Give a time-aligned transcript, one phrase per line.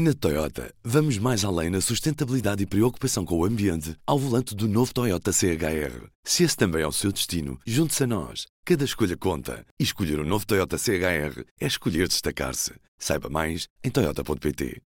[0.00, 4.68] Na Toyota, vamos mais além na sustentabilidade e preocupação com o ambiente ao volante do
[4.68, 6.06] novo Toyota CHR.
[6.22, 8.46] Se esse também é o seu destino, junte-se a nós.
[8.64, 9.66] Cada escolha conta.
[9.76, 12.74] E escolher o um novo Toyota CHR é escolher destacar-se.
[12.96, 14.80] Saiba mais em Toyota.pt.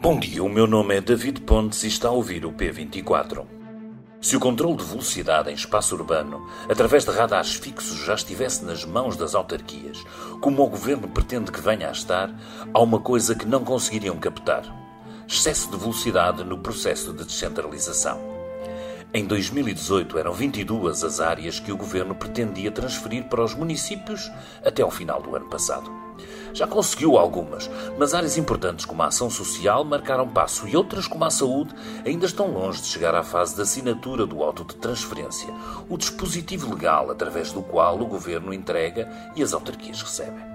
[0.00, 3.61] Bom dia, o meu nome é David Pontes e está a ouvir o P24.
[4.22, 8.84] Se o controle de velocidade em espaço urbano, através de radares fixos, já estivesse nas
[8.84, 9.98] mãos das autarquias,
[10.40, 12.32] como o governo pretende que venha a estar,
[12.72, 14.62] há uma coisa que não conseguiriam captar:
[15.26, 18.20] excesso de velocidade no processo de descentralização.
[19.12, 24.30] Em 2018 eram 22 as áreas que o governo pretendia transferir para os municípios
[24.64, 26.01] até ao final do ano passado.
[26.52, 31.24] Já conseguiu algumas, mas áreas importantes como a ação social marcaram passo e outras, como
[31.24, 35.52] a saúde, ainda estão longe de chegar à fase da assinatura do auto de transferência,
[35.88, 40.52] o dispositivo legal através do qual o governo entrega e as autarquias recebem.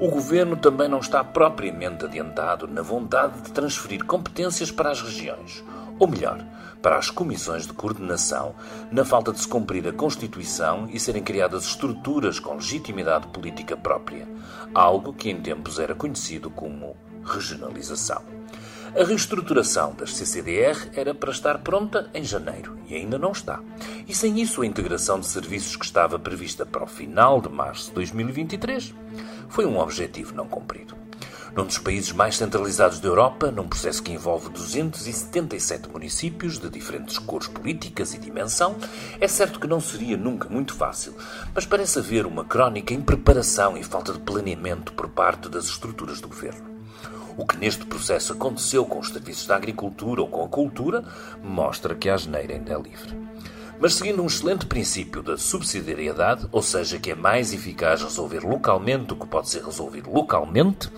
[0.00, 5.64] O governo também não está propriamente adiantado na vontade de transferir competências para as regiões
[5.98, 6.44] ou melhor,
[6.80, 8.54] para as comissões de coordenação,
[8.90, 14.28] na falta de se cumprir a Constituição e serem criadas estruturas com legitimidade política própria,
[14.74, 18.22] algo que em tempos era conhecido como regionalização.
[18.96, 23.60] A reestruturação das CCDR era para estar pronta em janeiro e ainda não está.
[24.06, 27.88] E sem isso, a integração de serviços que estava prevista para o final de março
[27.88, 28.94] de 2023
[29.48, 31.07] foi um objetivo não cumprido
[31.56, 37.18] num dos países mais centralizados da Europa, num processo que envolve 277 municípios de diferentes
[37.18, 38.76] cores políticas e dimensão,
[39.20, 41.14] é certo que não seria nunca muito fácil,
[41.54, 46.20] mas parece haver uma crónica em preparação e falta de planeamento por parte das estruturas
[46.20, 46.78] do governo.
[47.36, 51.04] O que neste processo aconteceu com os serviços da agricultura ou com a cultura
[51.42, 53.16] mostra que a asneira ainda é livre.
[53.80, 59.12] Mas seguindo um excelente princípio da subsidiariedade, ou seja, que é mais eficaz resolver localmente
[59.12, 60.90] o que pode ser resolvido localmente,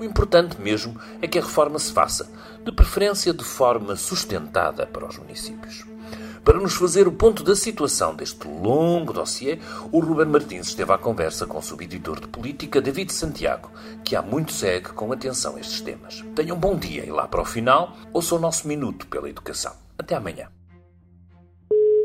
[0.00, 2.26] o importante mesmo é que a reforma se faça,
[2.64, 5.84] de preferência de forma sustentada para os municípios.
[6.42, 9.58] Para nos fazer o ponto da situação deste longo dossiê,
[9.92, 13.70] o Ruben Martins esteve à conversa com o subeditor de política David Santiago,
[14.02, 16.24] que há muito segue com atenção estes temas.
[16.34, 19.74] Tenham um bom dia e lá para o final, ouça o nosso Minuto pela Educação.
[19.98, 20.59] Até amanhã.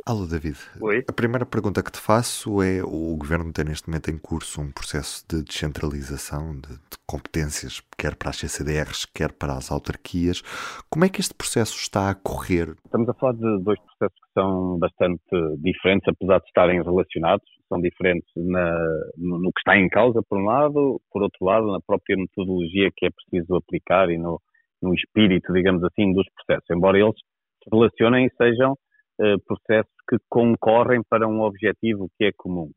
[0.07, 0.55] Alô, David.
[0.79, 1.03] Oi.
[1.09, 4.71] A primeira pergunta que te faço é: o governo tem neste momento em curso um
[4.71, 10.43] processo de descentralização de, de, competências, quer para as CCDRs, quer para as autarquias.
[10.91, 12.75] Como é que este processo está a correr?
[12.85, 15.25] Estamos a falar de dois processos que são bastante
[15.57, 17.47] diferentes, apesar de estarem relacionados.
[17.67, 18.77] São diferentes na,
[19.17, 22.91] no, no, que está em causa, por um lado, por outro lado, na própria metodologia
[22.95, 24.39] que é preciso aplicar e no,
[24.83, 26.69] no espírito, digamos assim, dos processos.
[26.69, 32.31] Embora eles se relacionem e sejam uh, processos que concorrem para um objetivo que é
[32.35, 32.69] comum.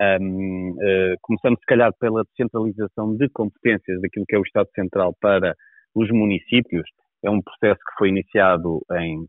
[0.00, 5.14] Um, uh, começando, se calhar, pela descentralização de competências daquilo que é o Estado Central
[5.20, 5.54] para
[5.94, 6.88] os municípios,
[7.22, 9.26] é um processo que foi iniciado em,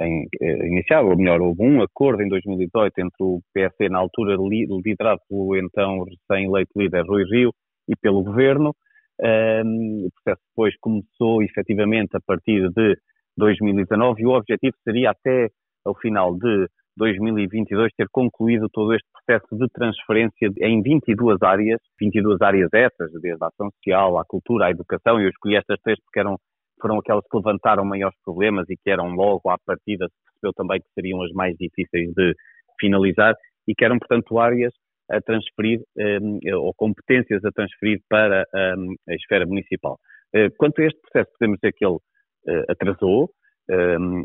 [0.00, 4.36] em eh, iniciado, ou melhor, houve um acordo em 2018 entre o PSD, na altura
[4.36, 7.52] liderado pelo então recém-eleito líder Rui Rio,
[7.88, 8.74] e pelo Governo.
[9.18, 12.96] Um, o processo depois começou efetivamente a partir de
[13.36, 15.48] 2019 e o objetivo seria até
[15.84, 22.40] ao final de 2022 ter concluído todo este processo de transferência em 22 áreas, 22
[22.40, 26.20] áreas essas, desde a ação social, à cultura, à educação, eu escolhi estas três porque
[26.20, 26.36] eram,
[26.80, 30.80] foram aquelas que levantaram maiores problemas e que eram logo à partida, se percebeu também
[30.80, 32.34] que seriam as mais difíceis de
[32.80, 33.34] finalizar
[33.68, 34.72] e que eram, portanto, áreas
[35.10, 38.44] a transferir um, ou competências a transferir para
[38.76, 39.98] um, a esfera municipal.
[40.34, 43.30] Uh, quanto a este processo, podemos dizer que ele uh, atrasou,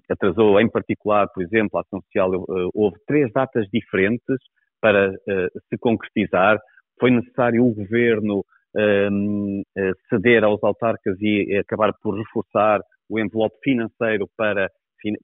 [0.10, 4.38] atrasou em particular, por exemplo, a ação social, uh, houve três datas diferentes
[4.80, 6.60] para uh, se concretizar.
[7.00, 14.28] Foi necessário o governo uh, ceder aos autarcas e acabar por reforçar o envelope financeiro
[14.38, 14.70] para,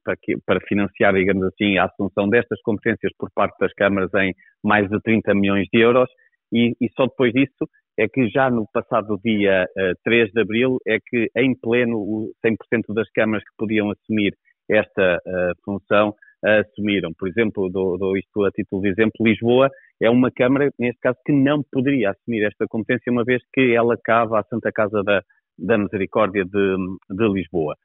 [0.03, 4.33] para, para, financiar, digamos assim, a assunção destas competências por parte das câmaras em
[4.63, 6.09] mais de 30 milhões de euros.
[6.51, 7.67] E, e só depois disso
[7.97, 11.97] é que já no passado dia uh, eh, 3 de abril é que em pleno
[11.97, 14.33] o 100% das câmaras que podiam assumir
[14.69, 17.11] esta uh, função uh, assumiram.
[17.17, 19.69] Por exemplo, dou, dou, isto a título de exemplo, Lisboa
[19.99, 23.97] é uma Câmara, neste caso, que não poderia assumir esta competência, uma vez que ela
[24.03, 25.23] cabe à Santa Casa da,
[25.57, 26.75] da Misericórdia de,
[27.09, 27.75] de Lisboa.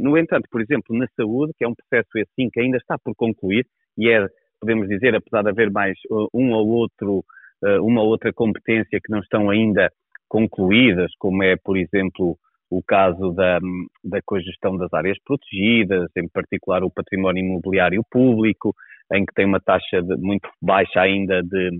[0.00, 3.14] No entanto, por exemplo, na saúde, que é um processo assim que ainda está por
[3.14, 3.64] concluir,
[3.96, 4.26] e é,
[4.60, 5.96] podemos dizer, apesar de haver mais
[6.34, 7.24] um ou outro
[7.82, 9.90] uma outra competência que não estão ainda
[10.28, 12.38] concluídas, como é, por exemplo,
[12.70, 13.58] o caso da,
[14.04, 18.72] da cogestão das áreas protegidas, em particular o património imobiliário público,
[19.12, 21.70] em que tem uma taxa de, muito baixa ainda de,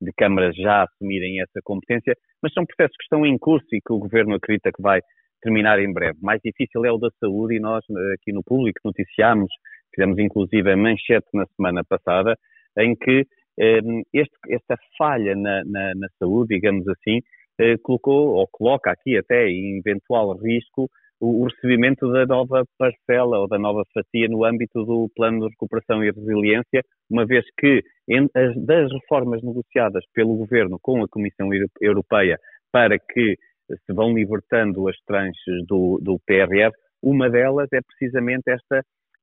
[0.00, 3.92] de câmaras já assumirem essa competência, mas são processos que estão em curso e que
[3.92, 5.00] o Governo acredita que vai
[5.40, 6.18] terminar em breve.
[6.20, 7.84] Mais difícil é o da saúde e nós
[8.14, 9.50] aqui no público noticiámos,
[9.94, 12.36] fizemos inclusive a manchete na semana passada,
[12.78, 13.26] em que eh,
[13.58, 17.20] este, esta falha na, na, na, saúde, digamos assim,
[17.58, 20.88] eh, colocou ou coloca aqui até em eventual risco
[21.20, 25.48] o, o, recebimento da nova parcela ou da nova fatia no âmbito do Plano de
[25.50, 31.08] Recuperação e Resiliência, uma vez que em, as, das reformas negociadas pelo Governo com a
[31.08, 31.48] Comissão
[31.80, 32.38] Europeia
[32.72, 33.36] para que
[33.68, 36.72] se vão libertando as tranches do, do PRR,
[37.02, 38.82] uma delas é precisamente esta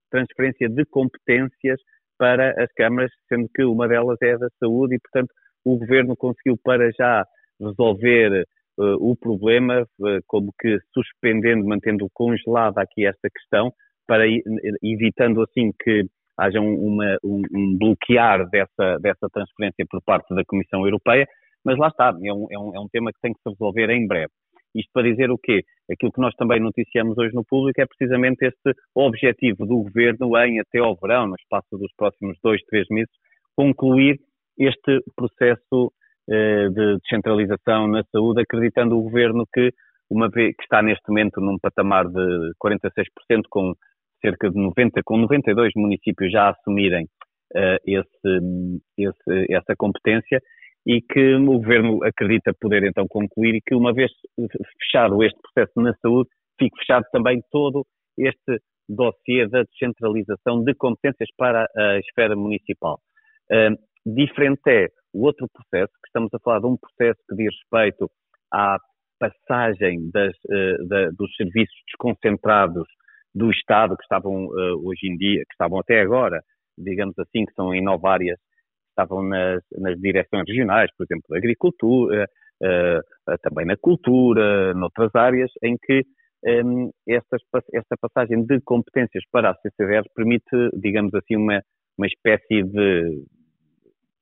[0.10, 1.80] transferência de competências
[2.22, 5.34] para as câmaras, sendo que uma delas é a da saúde e, portanto,
[5.66, 7.26] o governo conseguiu para já
[7.60, 8.44] resolver
[8.78, 13.74] uh, o problema, uh, como que suspendendo, mantendo congelada aqui esta questão,
[14.06, 14.26] para
[14.84, 16.06] evitando assim que
[16.38, 21.28] haja um, uma, um, um bloquear dessa, dessa transferência por parte da Comissão Europeia,
[21.66, 23.90] mas lá está, é um, é um, é um tema que tem que se resolver
[23.90, 24.32] em breve.
[24.76, 25.62] Isto para dizer o quê?
[25.92, 30.60] Aquilo que nós também noticiamos hoje no público é precisamente este objetivo do governo em,
[30.60, 33.12] até ao verão, no espaço dos próximos dois, três meses,
[33.56, 34.18] concluir
[34.58, 35.92] este processo
[36.30, 39.72] eh, de descentralização na saúde, acreditando o governo que,
[40.10, 43.74] uma vez que está neste momento num patamar de 46%, com
[44.22, 47.06] cerca de 90, com 92 municípios já assumirem
[47.56, 48.40] uh, esse,
[48.98, 50.40] esse, essa competência,
[50.86, 54.12] e que o governo acredita poder então concluir e que uma vez
[54.80, 56.30] fechado este processo na saúde,
[56.60, 57.86] fique fechado também todo
[58.18, 63.00] este dossiê da descentralização de competências para a esfera municipal.
[64.06, 68.10] Diferente é o outro processo, que estamos a falar de um processo que diz respeito
[68.52, 68.78] à
[69.20, 72.88] passagem das, uh, da, dos serviços desconcentrados
[73.36, 76.42] do Estado, que estavam uh, hoje em dia, que estavam até agora,
[76.78, 78.40] digamos assim, que são em nove áreas
[79.02, 82.26] estavam nas, nas direções regionais, por exemplo, da agricultura,
[82.62, 86.04] uh, também na cultura, noutras áreas, em que
[86.66, 87.42] um, estas,
[87.74, 91.62] esta passagem de competências para a CCDR permite, digamos assim, uma,
[91.98, 93.24] uma espécie de,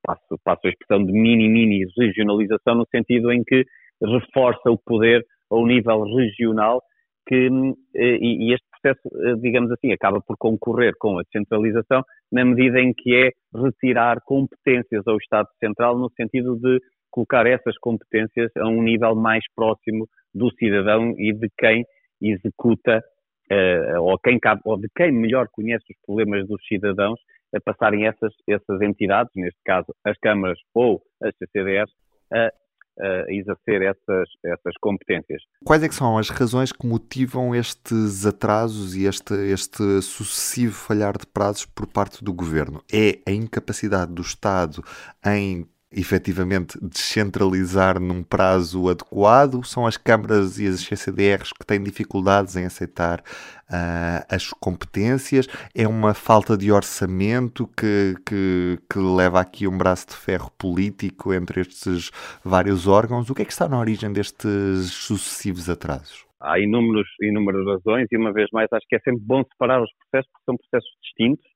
[0.04, 3.64] passo, passo a expressão, de mini-mini regionalização, no sentido em que
[4.02, 6.81] reforça o poder ao nível regional
[7.28, 7.50] que,
[7.96, 12.94] e, e este processo, digamos assim, acaba por concorrer com a descentralização na medida em
[12.94, 16.80] que é retirar competências ao Estado Central no sentido de
[17.10, 21.84] colocar essas competências a um nível mais próximo do cidadão e de quem
[22.22, 23.04] executa
[23.52, 27.20] uh, ou, quem ou de quem melhor conhece os problemas dos cidadãos
[27.54, 31.92] a passarem essas, essas entidades, neste caso as câmaras ou as CCDRs,
[32.31, 32.52] a
[32.98, 35.42] uh, exercer essas, essas competências.
[35.64, 41.26] Quais é são as razões que motivam estes atrasos e este, este sucessivo falhar de
[41.26, 42.84] prazos por parte do governo?
[42.92, 44.84] É a incapacidade do Estado
[45.26, 49.64] em efetivamente descentralizar num prazo adequado?
[49.64, 55.48] São as câmaras e as CCDRs que têm dificuldades em aceitar uh, as competências?
[55.74, 61.34] É uma falta de orçamento que, que, que, leva aqui um braço de ferro político
[61.34, 62.12] entre estes
[62.44, 63.30] vários órgãos?
[63.30, 66.26] O que é que está na origem destes sucessivos atrasos?
[66.42, 69.92] Há inúmeros, inúmeras razões e, uma vez mais, acho que é sempre bom separar os
[69.94, 71.49] processos, porque são processos distintos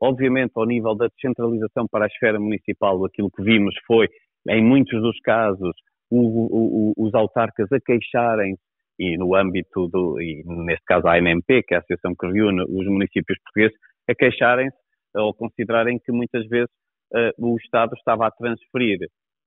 [0.00, 4.08] obviamente, ao nível da descentralização para a esfera municipal, aquilo que vimos foi,
[4.48, 5.74] em muitos dos casos,
[6.10, 8.56] o, o, os autarcas a queixarem
[8.98, 12.62] e no âmbito do, e neste caso a ANMP, que é a associação que reúne
[12.62, 13.76] os municípios portugueses,
[14.08, 14.76] a queixarem-se
[15.14, 16.70] ou considerarem que muitas vezes
[17.14, 18.98] uh, o Estado estava a transferir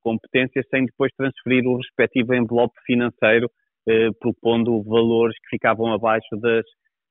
[0.01, 6.65] competências sem depois transferir o respectivo envelope financeiro, uh, propondo valores que ficavam abaixo das,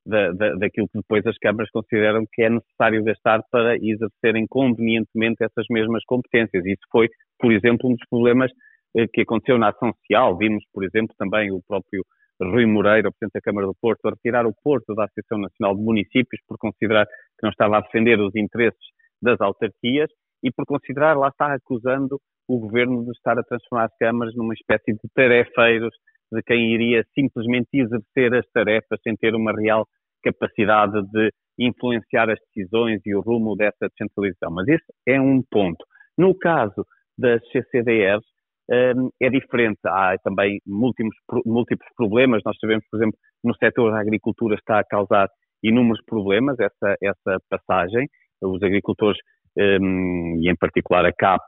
[0.06, 5.42] da, da, daquilo que depois as câmaras consideram que é necessário gastar para exercerem convenientemente
[5.42, 6.64] essas mesmas competências.
[6.64, 7.08] Isso foi,
[7.38, 8.50] por exemplo, um dos problemas
[8.96, 10.36] eh, que aconteceu na ação social.
[10.36, 12.02] Vimos, por exemplo, também o próprio
[12.40, 15.76] Rui Moreira, o Presidente da Câmara do Porto, a retirar o Porto da Associação Nacional
[15.76, 18.84] de Municípios por considerar que não estava a defender os interesses
[19.22, 20.10] das autarquias
[20.42, 24.52] e por considerar, lá está, acusando o governo de estar a transformar as câmaras numa
[24.52, 25.94] espécie de tarefeiros
[26.32, 29.86] de quem iria simplesmente exercer as tarefas sem ter uma real
[30.22, 34.50] capacidade de influenciar as decisões e o rumo dessa descentralização.
[34.50, 35.84] Mas esse é um ponto.
[36.16, 36.84] No caso
[37.16, 38.24] das CCDRs,
[38.70, 39.78] um, é diferente.
[39.86, 41.14] Há também múltiplos,
[41.44, 42.42] múltiplos problemas.
[42.44, 45.28] Nós sabemos, por exemplo, no setor da agricultura está a causar
[45.62, 48.08] inúmeros problemas essa, essa passagem.
[48.42, 49.18] Os agricultores,
[49.56, 51.42] um, e em particular a CAP,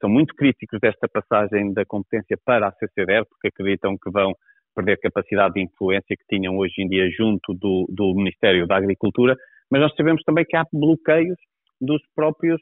[0.00, 4.34] são muito críticos desta passagem da competência para a CCDR, porque acreditam que vão
[4.74, 9.36] perder capacidade de influência que tinham hoje em dia junto do, do Ministério da Agricultura,
[9.70, 11.36] mas nós sabemos também que há bloqueios
[11.80, 12.60] dos próprios,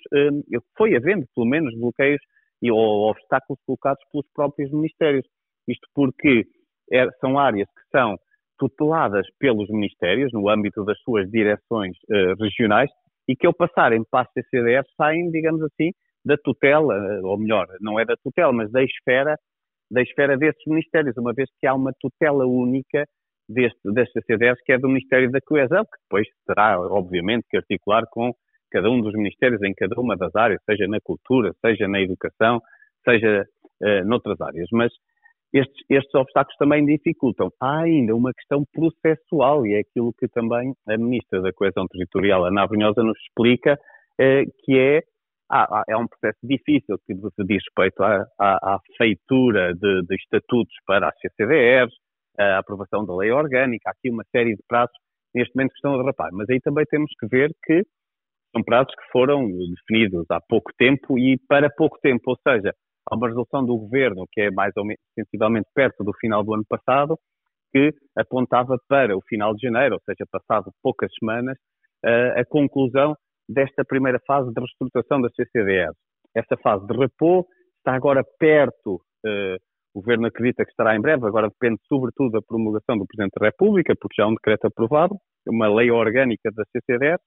[0.77, 2.21] foi havendo pelo menos bloqueios
[2.63, 5.27] e ou obstáculos colocados pelos próprios ministérios.
[5.69, 6.45] Isto porque
[6.93, 8.17] é, são áreas que são
[8.59, 12.91] tuteladas pelos ministérios no âmbito das suas direções uh, regionais
[13.27, 15.93] e que ao passarem para a CCDR saem, digamos assim,
[16.25, 19.37] da tutela, ou melhor, não é da tutela, mas da esfera,
[19.91, 23.05] da esfera desses ministérios, uma vez que há uma tutela única
[23.49, 28.05] deste, destas CCDRs, que é do Ministério da Coesão, que depois terá, obviamente, que articular
[28.11, 28.33] com
[28.71, 32.61] cada um dos ministérios em cada uma das áreas, seja na cultura, seja na educação,
[33.05, 33.45] seja
[33.83, 34.69] uh, noutras áreas.
[34.73, 34.93] Mas
[35.53, 37.51] estes, estes obstáculos também dificultam.
[37.61, 42.45] Há ainda uma questão processual, e é aquilo que também a Ministra da Coesão Territorial,
[42.47, 43.77] Ana Abrunhosa, nos explica,
[44.21, 45.03] eh, que é,
[45.51, 50.75] ah, é um processo difícil que diz respeito à, à, à feitura de, de, estatutos
[50.87, 51.93] para as CCDRs,
[52.39, 54.97] a aprovação da lei orgânica, há aqui uma série de prazos
[55.35, 56.31] neste momento que estão a derrapar.
[56.33, 57.83] Mas aí também temos que ver que
[58.53, 62.73] são prazos que foram definidos há pouco tempo e para pouco tempo, ou seja,
[63.11, 66.55] Há uma resolução do governo, que é mais ou menos sensivelmente perto do final do
[66.55, 67.19] ano passado,
[67.73, 71.57] que apontava para o final de janeiro, ou seja, passado poucas semanas,
[72.37, 73.15] a conclusão
[73.53, 75.93] desta primeira fase de reestruturação da CCDR.
[76.35, 77.47] Essa fase de repô
[77.79, 79.57] está agora perto, eh,
[79.93, 83.47] o governo acredita que estará em breve, agora depende sobretudo da promulgação do Presidente da
[83.47, 85.17] República, porque já há um decreto aprovado,
[85.49, 87.19] uma lei orgânica da CCDR,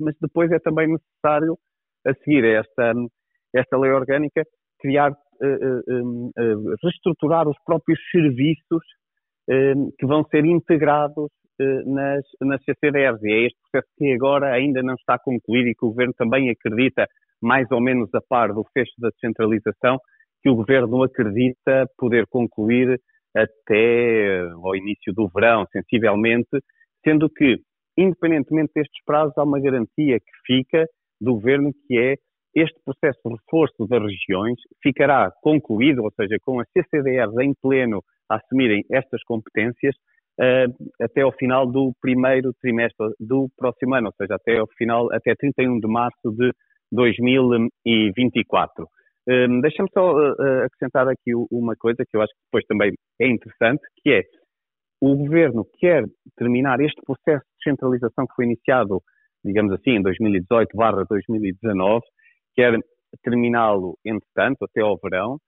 [0.00, 1.58] mas depois é também necessário,
[2.06, 2.92] a seguir a esta,
[3.54, 4.42] esta lei orgânica,
[4.80, 8.82] criar, uh, uh, reestruturar os próprios serviços
[9.98, 11.28] que vão ser integrados
[11.86, 13.22] nas, nas CCDRs.
[13.22, 16.50] E é este processo que agora ainda não está concluído e que o Governo também
[16.50, 17.06] acredita,
[17.40, 19.98] mais ou menos a par do fecho da descentralização,
[20.42, 22.98] que o Governo acredita poder concluir
[23.34, 26.48] até ao início do verão, sensivelmente,
[27.04, 27.58] sendo que,
[27.96, 30.86] independentemente destes prazos, há uma garantia que fica
[31.20, 32.14] do Governo que é
[32.54, 38.02] este processo de reforço das regiões ficará concluído, ou seja, com as CCDRs em pleno
[38.28, 39.94] a assumirem estas competências
[41.00, 45.34] até ao final do primeiro trimestre do próximo ano, ou seja, até ao final, até
[45.34, 46.50] 31 de março de
[46.92, 48.86] 2024.
[49.28, 53.28] Um, Deixa-me só uh, acrescentar aqui uma coisa que eu acho que depois também é
[53.28, 54.22] interessante, que é
[55.00, 56.04] o governo quer
[56.36, 59.00] terminar este processo de descentralização que foi iniciado,
[59.44, 62.00] digamos assim, em 2018/2019
[62.54, 62.78] quer
[63.22, 65.38] terminá-lo, entretanto, até ao verão,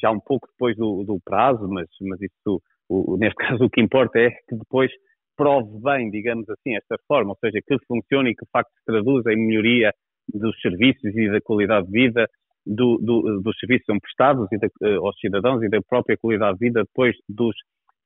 [0.00, 3.80] já um pouco depois do, do prazo, mas, mas isso, o, neste caso, o que
[3.80, 4.90] importa é que depois
[5.36, 8.84] prove bem, digamos assim, esta forma, ou seja, que funcione e que de facto se
[8.86, 9.92] traduz em melhoria
[10.32, 12.26] dos serviços e da qualidade de vida
[12.66, 16.58] do, do, dos serviços que são prestados e uh, aos cidadãos e da própria qualidade
[16.58, 17.54] de vida depois dos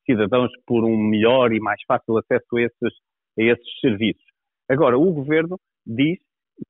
[0.04, 2.94] cidadãos por um melhor e mais fácil acesso a esses,
[3.38, 4.24] a esses serviços.
[4.68, 6.18] Agora, o Governo diz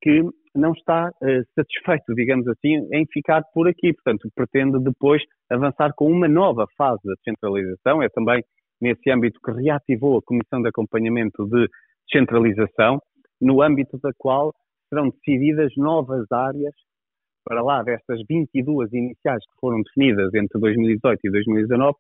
[0.00, 0.22] que
[0.54, 3.92] não está uh, satisfeito, digamos assim, em ficar por aqui.
[3.92, 8.02] Portanto, pretende depois avançar com uma nova fase de descentralização.
[8.02, 8.42] É também
[8.80, 11.66] nesse âmbito que reativou a Comissão de Acompanhamento de
[12.06, 12.98] Descentralização,
[13.40, 14.52] no âmbito da qual
[14.88, 16.74] serão decididas novas áreas
[17.44, 21.96] para lá destas 22 iniciais que foram definidas entre 2018 e 2019,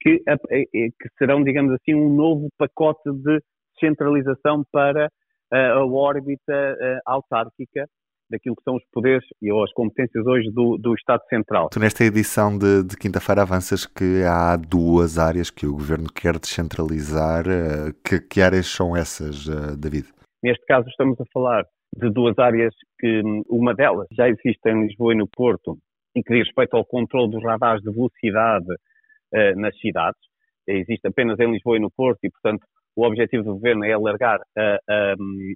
[0.00, 3.40] que, que serão, digamos assim, um novo pacote de
[3.74, 5.08] descentralização para
[5.52, 7.86] a órbita autárquica
[8.32, 11.68] daquilo que são os poderes e ou as competências hoje do, do Estado Central.
[11.70, 16.38] Tu nesta edição de, de quinta-feira avanças que há duas áreas que o Governo quer
[16.38, 17.44] descentralizar.
[17.46, 20.08] Eh, que, que áreas são essas, eh, David?
[20.42, 25.12] Neste caso estamos a falar de duas áreas que uma delas já existe em Lisboa
[25.12, 25.76] e no Porto
[26.16, 30.20] e que diz respeito ao controle dos radares de velocidade uh, nas cidades.
[30.66, 32.64] Existe apenas em Lisboa e no Porto e, portanto,
[32.96, 35.14] o objetivo do governo é alargar a, a,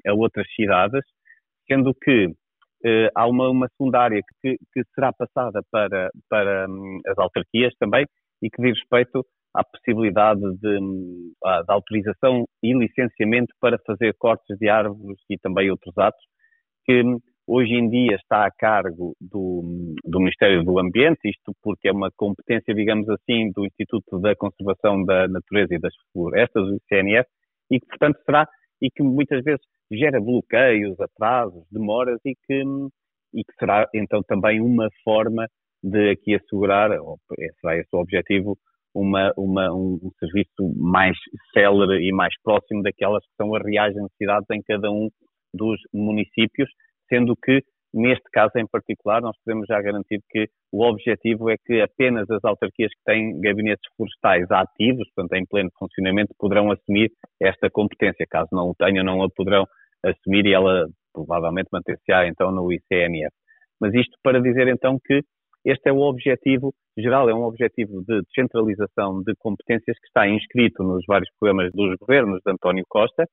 [0.09, 1.03] a outras cidades,
[1.67, 2.29] sendo que
[2.85, 8.07] eh, há uma, uma secundária que, que, será passada para, para um, as autarquias também
[8.43, 9.25] e que diz respeito
[9.55, 15.71] à possibilidade de, hum, de, autorização e licenciamento para fazer cortes de árvores e também
[15.71, 16.23] outros atos,
[16.85, 21.89] que hum, hoje em dia está a cargo do, do, Ministério do Ambiente, isto porque
[21.89, 26.77] é uma competência, digamos assim, do Instituto da Conservação da Natureza e das Florestas, o
[26.77, 27.29] ICNF,
[27.71, 28.49] e que, portanto, será,
[28.83, 29.61] e que muitas vezes
[29.93, 32.63] gera bloqueios, atrasos, demoras e que,
[33.35, 35.47] e que será, então, também uma forma
[35.83, 37.19] de aqui assegurar, ou
[37.61, 38.57] será esse o objetivo,
[38.95, 41.17] uma, uma, um, um, serviço mais
[41.53, 45.11] célere e mais próximo daquelas que são as reais necessidades em cada um
[45.53, 46.69] dos municípios,
[47.09, 51.81] sendo que, neste caso em particular, nós podemos já garantir que o objetivo é que
[51.81, 57.11] apenas as autarquias que têm gabinetes florestais ativos, portanto, em pleno funcionamento, poderão assumir
[57.41, 58.27] esta competência.
[58.29, 59.65] Caso não o tenham, não a poderão
[60.05, 63.35] assumir e ela provavelmente manter-se-á então no ICMF.
[63.81, 65.23] Mas isto para dizer então que
[65.65, 70.83] este é o objetivo geral, é um objetivo de descentralização de competências que está inscrito
[70.83, 73.25] nos vários programas dos governos de António Costa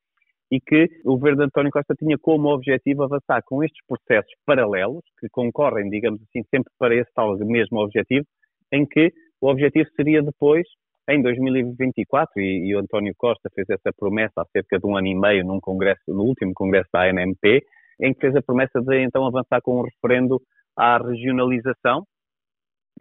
[0.51, 5.03] e que o governo de António Costa tinha como objetivo avançar com estes processos paralelos,
[5.19, 8.25] que concorrem, digamos assim, sempre para esse tal mesmo objetivo,
[8.71, 10.65] em que o objetivo seria depois,
[11.09, 15.07] em 2024, e, e o António Costa fez essa promessa há cerca de um ano
[15.07, 17.61] e meio num congresso, no último congresso da ANMP,
[18.01, 20.41] em que fez a promessa de então avançar com um referendo
[20.77, 22.03] à regionalização.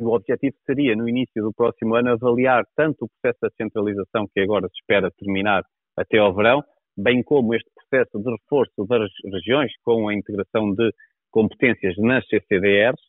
[0.00, 4.40] O objetivo seria, no início do próximo ano, avaliar tanto o processo de centralização, que
[4.40, 5.62] agora se espera terminar
[5.96, 6.62] até ao verão,
[6.96, 10.90] bem como este processo de reforço das regiões com a integração de
[11.30, 13.00] competências nas CCDRs,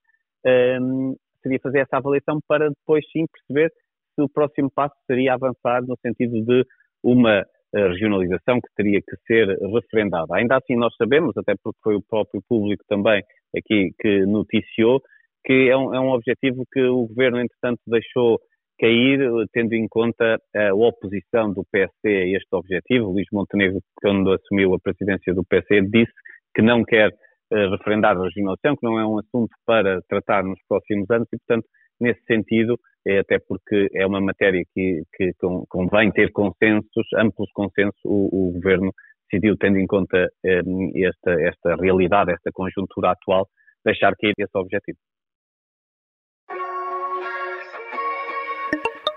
[0.81, 3.71] um, seria fazer essa avaliação para depois sim perceber
[4.15, 6.65] se o próximo passo seria avançar no sentido de
[7.03, 7.43] uma
[7.75, 10.35] eh, regionalização que teria que ser referendada.
[10.35, 13.21] Ainda assim, nós sabemos, até porque foi o próprio público também
[13.55, 15.01] aqui que noticiou,
[15.43, 18.39] que é um, é um objetivo que o governo, entretanto, deixou
[18.79, 19.19] cair,
[19.51, 23.11] tendo em conta a oposição do PSD a este objetivo.
[23.11, 26.11] Luís Montenegro, quando assumiu a presidência do PSD, disse
[26.55, 30.59] que não quer uh, referendar a regionalização, que não é um assunto para tratar nos
[30.67, 31.67] próximos anos e, portanto,
[31.99, 35.31] nesse sentido, é até porque é uma matéria que, que
[35.69, 38.91] convém ter consensos, amplos consensos, o, o Governo
[39.29, 40.61] decidiu, tendo em conta eh,
[40.95, 43.47] esta, esta realidade, esta conjuntura atual,
[43.85, 44.97] deixar cair esse objetivo.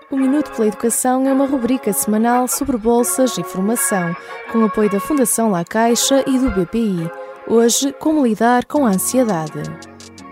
[0.09, 4.15] O Minuto pela Educação é uma rubrica semanal sobre bolsas e formação,
[4.53, 7.11] com apoio da Fundação La Caixa e do BPI.
[7.45, 9.61] Hoje, como lidar com a ansiedade.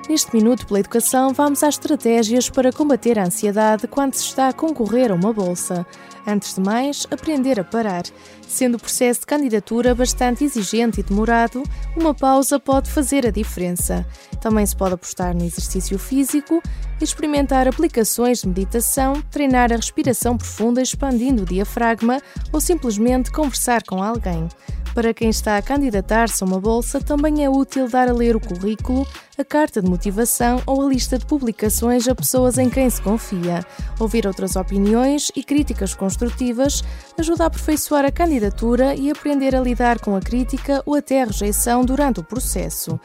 [0.08, 4.54] Neste Minuto pela Educação, vamos às estratégias para combater a ansiedade quando se está a
[4.54, 5.86] concorrer a uma bolsa.
[6.26, 8.04] Antes de mais, aprender a parar.
[8.48, 11.62] Sendo o processo de candidatura bastante exigente e demorado,
[11.98, 14.06] uma pausa pode fazer a diferença.
[14.40, 16.62] Também se pode apostar no exercício físico,
[17.02, 24.02] experimentar aplicações de meditação, treinar a respiração profunda expandindo o diafragma ou simplesmente conversar com
[24.02, 24.48] alguém.
[24.96, 28.40] Para quem está a candidatar-se a uma bolsa, também é útil dar a ler o
[28.40, 29.06] currículo,
[29.38, 33.60] a carta de motivação ou a lista de publicações a pessoas em quem se confia.
[34.00, 36.82] Ouvir outras opiniões e críticas construtivas
[37.20, 41.26] ajuda a aperfeiçoar a candidatura e aprender a lidar com a crítica ou até a
[41.26, 42.98] rejeição durante o processo.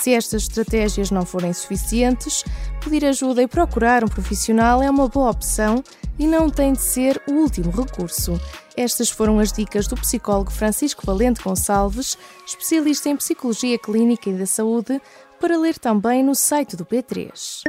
[0.00, 2.44] Se estas estratégias não forem suficientes,
[2.82, 5.82] pedir ajuda e procurar um profissional é uma boa opção
[6.16, 8.40] e não tem de ser o último recurso.
[8.76, 14.46] Estas foram as dicas do psicólogo Francisco Valente Gonçalves, especialista em psicologia clínica e da
[14.46, 15.02] saúde,
[15.40, 17.64] para ler também no site do P3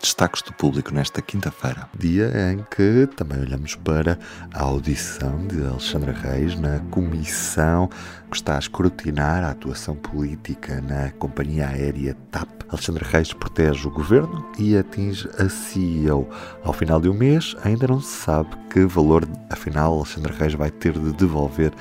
[0.00, 4.18] destaques do público nesta quinta-feira, dia em que também olhamos para
[4.54, 7.88] a audição de Alexandra Reis na comissão
[8.30, 12.48] que está a escrutinar a atuação política na companhia aérea TAP.
[12.70, 16.28] Alexandra Reis protege o governo e atinge a CEO.
[16.64, 20.70] Ao final de um mês, ainda não se sabe que valor, afinal, Alexandra Reis vai
[20.70, 21.72] ter de devolver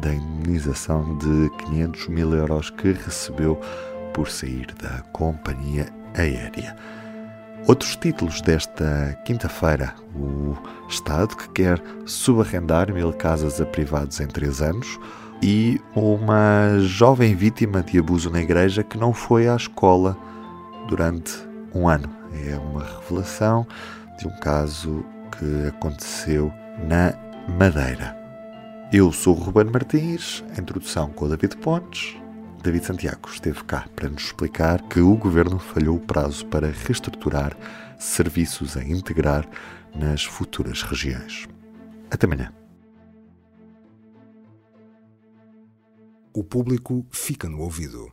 [0.00, 3.60] da indemnização de 500 mil euros que recebeu
[4.12, 6.74] por sair da companhia aérea.
[7.66, 10.56] Outros títulos desta quinta-feira: o
[10.88, 14.98] Estado que quer subarrendar mil casas a privados em três anos
[15.42, 20.16] e uma jovem vítima de abuso na igreja que não foi à escola
[20.88, 21.32] durante
[21.74, 22.08] um ano.
[22.46, 23.66] É uma revelação
[24.18, 25.04] de um caso
[25.38, 26.52] que aconteceu
[26.88, 27.14] na
[27.58, 28.16] Madeira.
[28.92, 32.16] Eu sou o Ruben Martins, introdução com o David Pontes.
[32.62, 37.56] David Santiago esteve cá para nos explicar que o governo falhou o prazo para reestruturar
[37.98, 39.48] serviços a integrar
[39.94, 41.48] nas futuras regiões.
[42.10, 42.52] Até amanhã.
[46.34, 48.12] O público fica no ouvido.